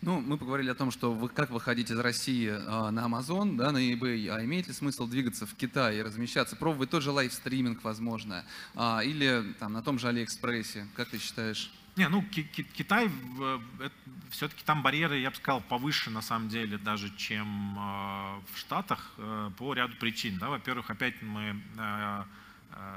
[0.00, 3.72] Ну, мы поговорили о том, что вы, как выходить из России э, на Amazon, да,
[3.72, 7.84] на eBay, а имеет ли смысл двигаться в Китай и размещаться, пробовать тот же лайвстриминг,
[7.84, 11.70] возможно, э, или там на том же Алиэкспрессе, как ты считаешь?
[11.96, 12.22] Не, ну
[12.74, 13.10] Китай,
[14.30, 19.14] все-таки там барьеры, я бы сказал, повыше на самом деле даже, чем э, в Штатах
[19.16, 20.38] э, по ряду причин.
[20.38, 20.50] Да.
[20.50, 22.24] Во-первых, опять мы, э,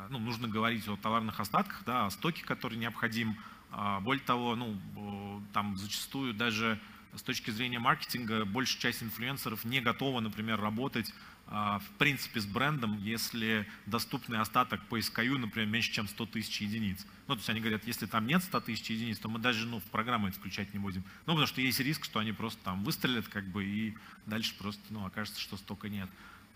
[0.10, 3.38] ну, нужно говорить о товарных остатках, да, о стоке, который необходим.
[3.72, 6.80] А, более того, ну, там зачастую даже
[7.16, 12.46] с точки зрения маркетинга большая часть инфлюенсеров не готова, например, работать а, в принципе, с
[12.46, 17.08] брендом, если доступный остаток по SKU, например, меньше, чем 100 тысяч единиц.
[17.28, 19.80] Ну, то есть они говорят, если там нет 100 тысяч единиц, то мы даже ну,
[19.80, 21.02] в программу это включать не будем.
[21.26, 23.96] Ну, потому что есть риск, что они просто там выстрелят, как бы, и
[24.28, 26.10] дальше просто, ну, окажется, что столько нет.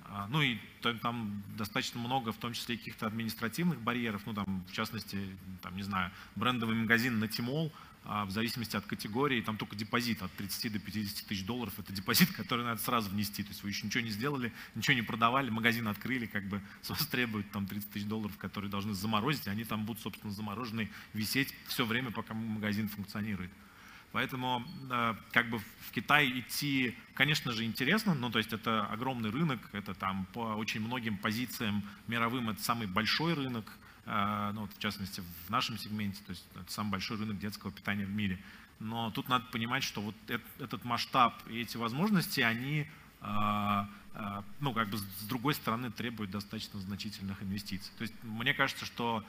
[0.05, 0.59] А, ну и
[1.01, 5.83] там достаточно много, в том числе каких-то административных барьеров, ну там, в частности, там, не
[5.83, 10.73] знаю, брендовый магазин на Тимол, а, в зависимости от категории, там только депозит от 30
[10.73, 14.03] до 50 тысяч долларов, это депозит, который надо сразу внести, то есть вы еще ничего
[14.03, 18.05] не сделали, ничего не продавали, магазин открыли, как бы с вас требуют там 30 тысяч
[18.05, 23.51] долларов, которые должны заморозить, они там будут, собственно, замороженные висеть все время, пока магазин функционирует.
[24.11, 24.63] Поэтому
[25.31, 29.95] как бы в Китай идти, конечно же, интересно, ну то есть это огромный рынок, это
[29.95, 35.23] там по очень многим позициям мировым это самый большой рынок, а, ну, вот в частности
[35.47, 38.37] в нашем сегменте, то есть это самый большой рынок детского питания в мире.
[38.79, 40.15] Но тут надо понимать, что вот
[40.59, 42.87] этот масштаб и эти возможности, они
[43.21, 47.91] а, а, ну, как бы с другой стороны требуют достаточно значительных инвестиций.
[47.97, 49.23] То есть мне кажется, что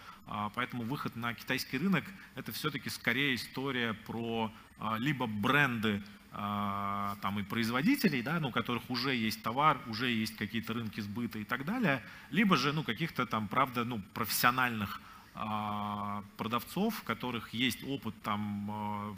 [0.54, 4.52] поэтому выход на китайский рынок это все-таки скорее история про
[4.98, 6.02] либо бренды
[6.34, 11.38] там и производителей, да, ну, у которых уже есть товар, уже есть какие-то рынки сбыта
[11.38, 15.00] и так далее, либо же ну, каких-то там, правда, ну, профессиональных
[16.36, 19.16] продавцов, у которых есть опыт там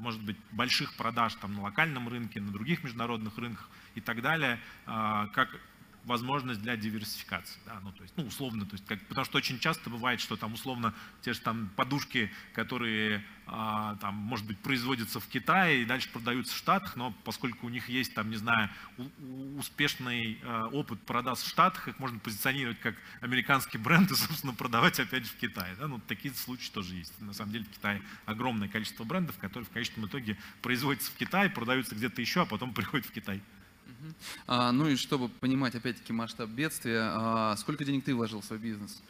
[0.00, 4.58] может быть, больших продаж там, на локальном рынке, на других международных рынках и так далее,
[4.86, 5.48] а, как
[6.04, 7.58] возможность для диверсификации.
[7.66, 10.36] Да, ну, то есть, ну, условно, то есть, как, потому что очень часто бывает, что
[10.36, 15.84] там условно те же там подушки, которые а, там, может быть, производятся в Китае и
[15.84, 18.70] дальше продаются в Штатах, но поскольку у них есть там, не знаю,
[19.56, 25.00] успешный а, опыт продаж в Штатах, их можно позиционировать как американский бренд и, собственно, продавать
[25.00, 25.74] опять же в Китае.
[25.78, 25.88] Да?
[25.88, 27.20] Ну, такие случаи тоже есть.
[27.20, 31.50] На самом деле в Китае огромное количество брендов, которые в конечном итоге производятся в Китае,
[31.50, 33.42] продаются где-то еще, а потом приходят в Китай.
[34.46, 38.58] А, ну и чтобы понимать, опять-таки, масштаб бедствия, а, сколько денег ты вложил в свой
[38.58, 39.02] бизнес?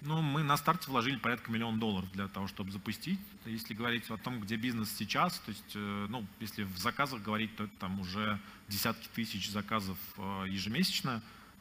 [0.00, 3.18] Ну, мы на старте вложили порядка миллиона долларов для того, чтобы запустить.
[3.44, 7.56] Если говорить о том, где бизнес сейчас, то есть, э, ну, если в заказах говорить,
[7.56, 11.20] то это там уже десятки тысяч заказов э, ежемесячно,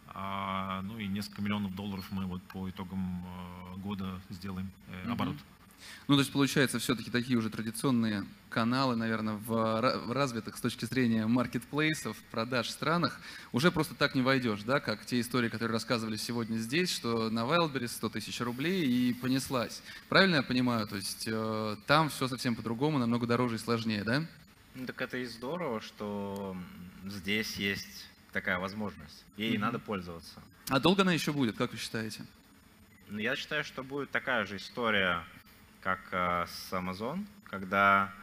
[0.10, 4.70] а, ну и несколько миллионов долларов мы вот по итогам э, года сделаем
[5.06, 5.36] оборот.
[5.36, 5.57] Mm-hmm.
[6.08, 11.28] Ну, то есть, получается, все-таки такие уже традиционные каналы, наверное, в развитых с точки зрения
[11.28, 13.20] маркетплейсов, продаж странах,
[13.52, 17.42] уже просто так не войдешь, да, как те истории, которые рассказывали сегодня здесь, что на
[17.42, 19.82] Wildberries 100 тысяч рублей и понеслась.
[20.10, 20.88] Правильно я понимаю?
[20.88, 24.26] То есть э, там все совсем по-другому, намного дороже и сложнее, да?
[24.76, 26.56] Ну, так это и здорово, что
[27.06, 29.26] здесь есть такая возможность.
[29.36, 29.60] Ей mm-hmm.
[29.60, 30.42] надо пользоваться.
[30.70, 32.26] А долго она еще будет, как вы считаете?
[33.10, 35.24] Ну, я считаю, что будет такая же история
[35.82, 38.14] как э, с Amazon, когда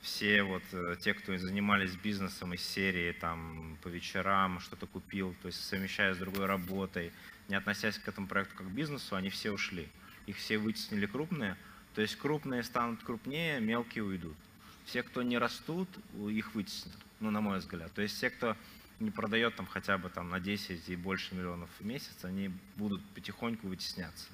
[0.00, 5.46] все вот э, те, кто занимались бизнесом из серии там по вечерам что-то купил, то
[5.46, 7.12] есть совмещая с другой работой,
[7.48, 9.88] не относясь к этому проекту как к бизнесу, они все ушли.
[10.26, 11.56] Их все вытеснили крупные.
[11.94, 14.36] То есть крупные станут крупнее, мелкие уйдут.
[14.86, 15.88] Все, кто не растут,
[16.28, 17.92] их вытеснят, ну, на мой взгляд.
[17.92, 18.56] То есть все, кто
[18.98, 23.04] не продает там хотя бы там на 10 и больше миллионов в месяц, они будут
[23.14, 24.28] потихоньку вытесняться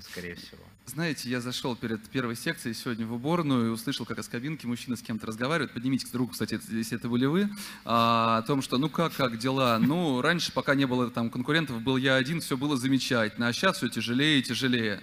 [0.00, 0.62] скорее всего.
[0.86, 4.96] Знаете, я зашел перед первой секцией сегодня в уборную и услышал, как из кабинки мужчина
[4.96, 5.72] с кем-то разговаривает.
[5.72, 7.48] Поднимите руку, кстати, если это были вы.
[7.84, 9.78] А, о том, что ну как, как дела?
[9.78, 13.48] Ну, раньше, пока не было там конкурентов, был я один, все было замечательно.
[13.48, 15.02] А сейчас все тяжелее и тяжелее.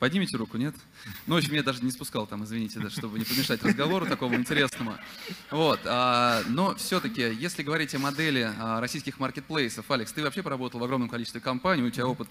[0.00, 0.74] Поднимите руку, нет?
[1.28, 4.34] Ну, в общем, я даже не спускал там, извините, да, чтобы не помешать разговору такому
[4.34, 4.96] интересному.
[5.52, 10.80] Вот, а, но все-таки, если говорить о модели а, российских маркетплейсов, Алекс, ты вообще поработал
[10.80, 12.28] в огромном количестве компаний, у тебя опыт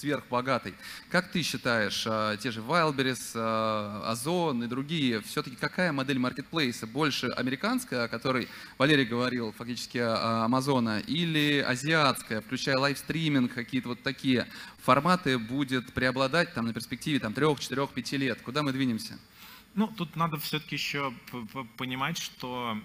[0.00, 0.74] сверхбогатый.
[1.10, 6.86] Как ты считаешь, а, те же Wildberries, а, Озон и другие, все-таки какая модель маркетплейса?
[6.86, 14.02] Больше американская, о которой Валерий говорил, фактически а, Амазона, или азиатская, включая лайвстриминг, какие-то вот
[14.02, 14.46] такие
[14.78, 18.40] форматы будет преобладать там на перспективе там, 3, 4, 5 лет?
[18.40, 19.18] Куда мы двинемся?
[19.74, 21.14] Ну, тут надо все-таки еще
[21.76, 22.76] понимать, что,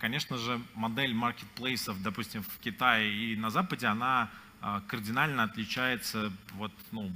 [0.00, 4.30] конечно же, модель маркетплейсов, допустим, в Китае и на Западе, она а,
[4.88, 7.10] кардинально отличается вот, ну,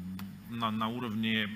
[0.51, 1.51] на, на уровне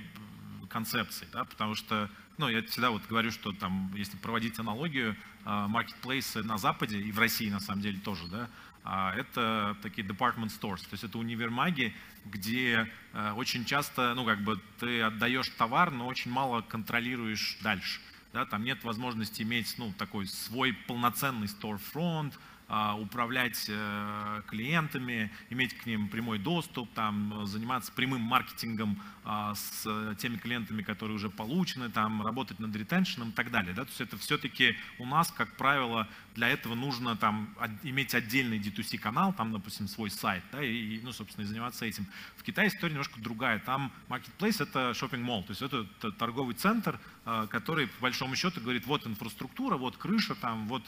[0.69, 6.43] концепции, да, потому что, ну, я всегда вот говорю, что там, если проводить аналогию, маркетплейсы
[6.43, 8.49] на Западе и в России на самом деле тоже, да,
[8.91, 14.43] а, это такие department stores, то есть это универмаги, где а, очень часто, ну, как
[14.43, 18.01] бы ты отдаешь товар, но очень мало контролируешь дальше.
[18.33, 22.39] Да, там нет возможности иметь ну, такой свой полноценный storefront, а,
[22.69, 29.01] управлять э, клиентами, иметь к ним прямой доступ, там, заниматься прямым маркетингом
[29.31, 33.75] а, с теми клиентами, которые уже получены, там, работать над ретеншеном и так далее.
[33.75, 33.85] Да?
[33.85, 38.97] То есть это все-таки у нас, как правило, для этого нужно там, иметь отдельный D2C
[38.97, 42.07] канал, там, допустим, свой сайт, да, и, ну, собственно, и заниматься этим.
[42.37, 43.59] В Китае история немножко другая.
[43.59, 47.18] Там marketplace— это shopping mall, то есть это торговый центр, а,
[47.51, 50.85] который, по большому счету, говорит, вот инфраструктура, вот крыша, там, вот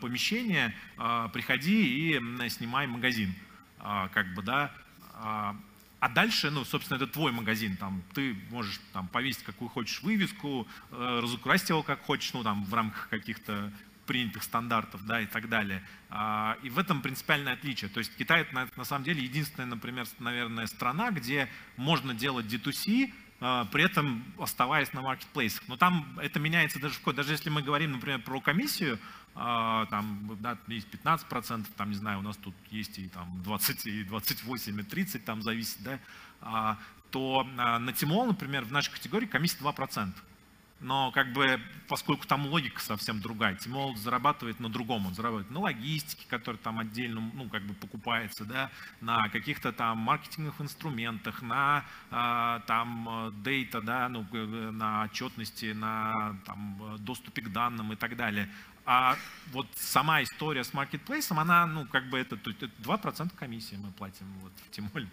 [0.00, 3.34] помещение, а, приходи и снимай магазин,
[3.78, 4.72] а, как бы, да.
[5.14, 5.56] А,
[6.00, 10.66] а дальше, ну, собственно, это твой магазин, там, ты можешь там повесить какую хочешь вывеску,
[10.90, 13.70] э, разукрасить его как хочешь, ну, там, в рамках каких-то
[14.06, 15.84] принятых стандартов, да, и так далее.
[16.08, 17.90] А, и в этом принципиальное отличие.
[17.90, 23.12] То есть Китай это на самом деле единственная, например, наверное, страна, где можно делать D2C,
[23.12, 25.62] а, при этом оставаясь на маркетплейсах.
[25.66, 27.16] Но там это меняется даже в код.
[27.16, 28.98] Даже если мы говорим, например, про комиссию,
[29.34, 33.86] а, там да, есть 15%, там, не знаю, у нас тут есть и там 20,
[33.86, 36.78] и 28, и 30, там зависит, да,
[37.10, 40.12] то на Тимол, например, в нашей категории комиссия 2%
[40.80, 45.60] но как бы, поскольку там логика совсем другая, Тимол зарабатывает на другом, он зарабатывает на
[45.60, 51.84] логистике, которая там отдельно, ну, как бы покупается, да, на каких-то там маркетинговых инструментах, на
[52.10, 58.50] э, там дейта, да, ну, на отчетности, на там доступе к данным и так далее.
[58.86, 59.16] А
[59.52, 64.26] вот сама история с маркетплейсом, она, ну, как бы это, это 2% комиссии мы платим
[64.40, 65.08] вот в Тимоле.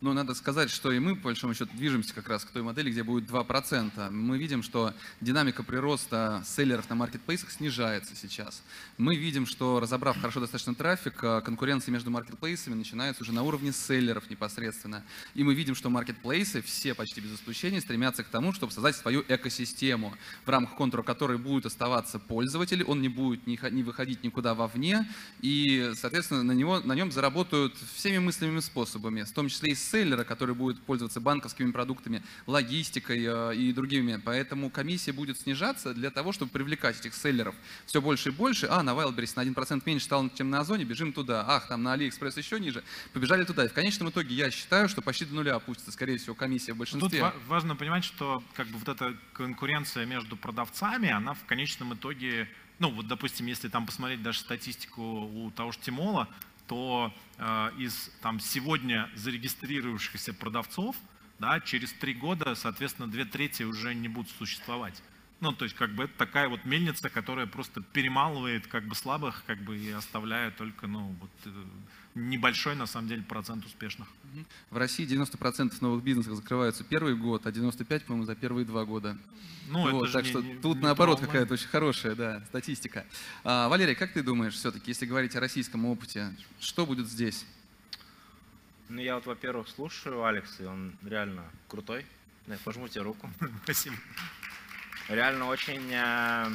[0.00, 2.90] Но надо сказать, что и мы, по большому счету, движемся как раз к той модели,
[2.90, 4.10] где будет 2%.
[4.10, 8.62] Мы видим, что динамика прироста селлеров на маркетплейсах снижается сейчас.
[8.98, 13.72] Мы видим, что, разобрав хорошо достаточно трафик, э, конкуренция между маркетплейсами начинается уже на уровне
[13.72, 15.02] селлеров непосредственно.
[15.34, 19.24] И мы видим, что маркетплейсы, все почти без исключения, стремятся к тому, чтобы создать свою
[19.28, 25.08] экосистему, в рамках контура которой будет оставаться пользователь, он не будет не выходить никуда вовне,
[25.40, 29.90] и, соответственно, на, него, на нем заработают всеми мыслимыми способами, в том числе и с
[29.90, 34.20] селлера, который будет пользоваться банковскими продуктами, логистикой э, и другими.
[34.24, 37.54] Поэтому комиссия будет снижаться для того, чтобы привлекать этих селлеров
[37.86, 38.66] все больше и больше.
[38.70, 41.44] А, на Wildberries на 1% меньше стало, чем на Озоне, бежим туда.
[41.46, 43.64] Ах, там на AliExpress еще ниже, побежали туда.
[43.64, 46.78] И в конечном итоге я считаю, что почти до нуля опустится, скорее всего, комиссия в
[46.78, 47.20] большинстве.
[47.20, 52.48] Тут важно понимать, что как бы вот эта конкуренция между продавцами, она в конечном итоге
[52.78, 56.28] ну вот, допустим, если там посмотреть даже статистику у того же Тимола,
[56.66, 60.96] то э, из там, сегодня зарегистрировавшихся продавцов
[61.38, 65.02] да, через три года, соответственно, две трети уже не будут существовать.
[65.40, 69.42] Ну, то есть, как бы это такая вот мельница, которая просто перемалывает как бы слабых,
[69.46, 71.64] как бы и оставляет только, ну, вот э,
[72.14, 74.08] небольшой, на самом деле, процент успешных.
[74.70, 79.16] В России 90% новых бизнесов закрываются первый год, а 95, по-моему, за первые два года.
[79.68, 83.06] Ну, вот, так не, что не, тут, не наоборот, какая-то очень хорошая да, статистика.
[83.44, 87.46] А, Валерий, как ты думаешь, все-таки, если говорить о российском опыте, что будет здесь?
[88.88, 92.04] Ну, я вот, во-первых, слушаю Алекса, и он реально крутой.
[92.46, 93.30] Да, пожму тебе руку.
[93.64, 93.96] Спасибо.
[95.08, 96.46] Реально очень э,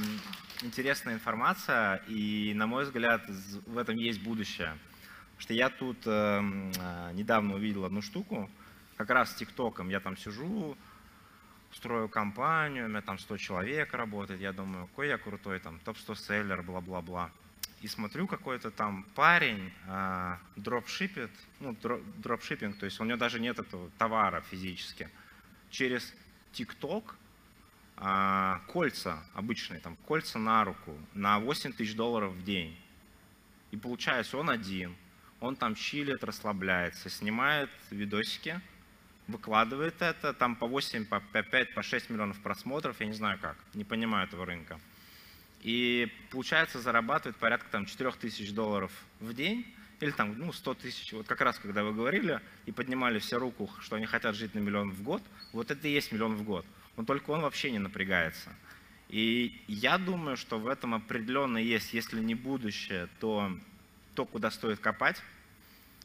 [0.61, 3.23] интересная информация, и, на мой взгляд,
[3.65, 4.77] в этом есть будущее.
[5.39, 8.49] Что я тут э, э, недавно увидел одну штуку,
[8.97, 9.89] как раз с ТикТоком.
[9.89, 10.77] Я там сижу,
[11.71, 16.15] строю компанию, у меня там 100 человек работает, я думаю, какой я крутой, там, топ-100
[16.15, 17.31] селлер, бла-бла-бла.
[17.81, 21.75] И смотрю, какой-то там парень э, дропшипит, ну,
[22.17, 25.09] дропшиппинг, то есть у него даже нет этого товара физически.
[25.69, 26.13] Через
[26.51, 27.15] ТикТок
[28.01, 32.77] а, кольца обычные, там, кольца на руку на 8 тысяч долларов в день.
[33.71, 34.95] И получается, он один,
[35.39, 38.59] он там чилит, расслабляется, снимает видосики,
[39.27, 43.57] выкладывает это, там по 8, по 5, по 6 миллионов просмотров, я не знаю как,
[43.73, 44.79] не понимаю этого рынка.
[45.61, 49.65] И получается зарабатывает порядка там 4 тысяч долларов в день,
[49.99, 53.69] или там ну, 100 тысяч, вот как раз когда вы говорили и поднимали все руку,
[53.81, 55.21] что они хотят жить на миллион в год,
[55.51, 56.65] вот это и есть миллион в год
[56.99, 58.49] но только он вообще не напрягается.
[59.07, 63.57] И я думаю, что в этом определенно есть, если не будущее, то
[64.15, 65.21] то, куда стоит копать,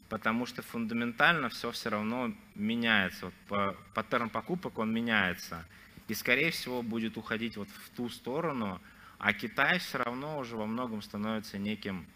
[0.09, 3.27] потому что фундаментально все все равно меняется.
[3.27, 5.65] Вот по, паттерн покупок он меняется.
[6.09, 8.81] И, скорее всего, будет уходить вот в ту сторону,
[9.19, 12.07] а Китай все равно уже во многом становится неким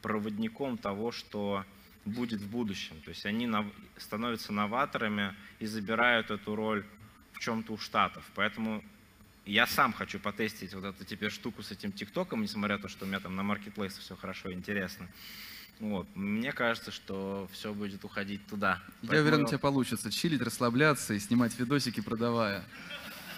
[0.00, 1.64] проводником того, что
[2.04, 3.00] будет в будущем.
[3.04, 3.50] То есть они
[3.96, 6.84] становятся новаторами и забирают эту роль
[7.32, 8.24] в чем-то у Штатов.
[8.34, 8.84] Поэтому
[9.46, 13.04] я сам хочу потестить вот эту теперь штуку с этим ТикТоком, несмотря на то, что
[13.04, 15.08] у меня там на маркетплейсе все хорошо и интересно.
[15.78, 16.06] Вот.
[16.14, 18.82] Мне кажется, что все будет уходить туда.
[19.02, 19.20] Я Поэтому...
[19.28, 22.64] уверен, у тебя получится чилить, расслабляться и снимать видосики, продавая.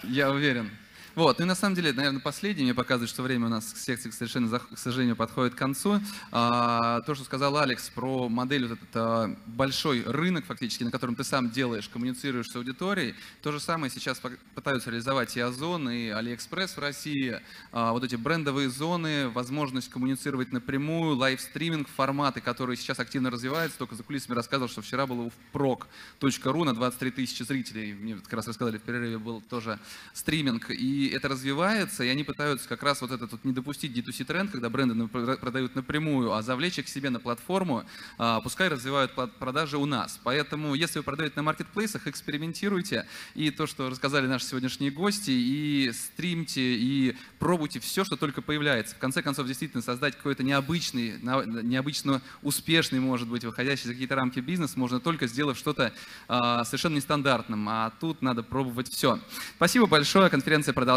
[0.04, 0.70] Я уверен.
[1.14, 3.76] Вот, ну и на самом деле, наверное, последнее мне показывает, что время у нас к
[3.76, 6.00] секции, совершенно, к сожалению, подходит к концу.
[6.30, 11.14] А, то, что сказал Алекс про модель, вот этот а, большой рынок фактически, на котором
[11.14, 14.20] ты сам делаешь, коммуницируешь с аудиторией, то же самое сейчас
[14.54, 17.40] пытаются реализовать и Озон, и Алиэкспресс в России.
[17.72, 23.78] А, вот эти брендовые зоны, возможность коммуницировать напрямую, лайвстриминг, форматы, которые сейчас активно развиваются.
[23.78, 27.94] Только за кулисами рассказывал, что вчера было у prog.ru на 23 тысячи зрителей.
[27.94, 29.78] Мне как раз рассказали, в перерыве был тоже
[30.12, 30.70] стриминг.
[30.70, 34.50] И это развивается, и они пытаются как раз вот этот вот не допустить D2C тренд,
[34.50, 37.84] когда бренды продают напрямую, а завлечь их к себе на платформу,
[38.18, 40.20] а, пускай развивают продажи у нас.
[40.24, 45.92] Поэтому, если вы продаете на маркетплейсах, экспериментируйте, и то, что рассказали наши сегодняшние гости, и
[45.92, 48.94] стримьте, и пробуйте все, что только появляется.
[48.94, 54.40] В конце концов, действительно, создать какой-то необычный, необычно успешный, может быть, выходящий за какие-то рамки
[54.40, 55.92] бизнес, можно только сделав что-то
[56.26, 59.20] а, совершенно нестандартным, а тут надо пробовать все.
[59.56, 60.87] Спасибо большое, конференция продолжается.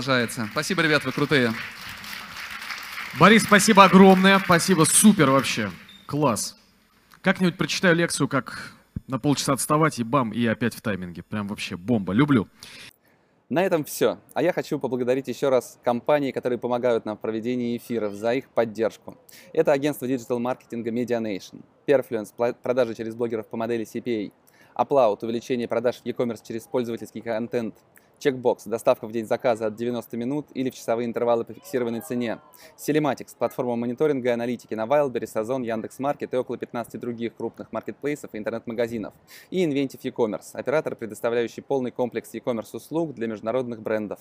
[0.52, 1.54] Спасибо, ребят, вы крутые.
[3.20, 5.70] Борис, спасибо огромное, спасибо, супер вообще,
[6.06, 6.56] класс.
[7.22, 8.74] Как-нибудь прочитаю лекцию, как
[9.08, 11.24] на полчаса отставать и бам, и опять в тайминге.
[11.24, 12.48] Прям вообще бомба, люблю.
[13.50, 14.18] На этом все.
[14.34, 18.48] А я хочу поблагодарить еще раз компании, которые помогают нам в проведении эфиров за их
[18.48, 19.18] поддержку.
[19.52, 24.32] Это агентство диджитал-маркетинга MediaNation, Perfluence, продажи через блогеров по модели CPA,
[24.74, 27.76] Applaud, увеличение продаж в e-commerce через пользовательский контент,
[28.22, 32.40] Checkbox– доставка в день заказа от 90 минут или в часовые интервалы по фиксированной цене.
[32.78, 38.30] Telematics– платформа мониторинга и аналитики на Wildberries, Озон, Яндекс.Маркет и около 15 других крупных маркетплейсов
[38.34, 39.14] и интернет-магазинов.
[39.50, 44.20] И Inventive e-commerce– оператор, предоставляющий полный комплекс e-commerce услуг для международных брендов.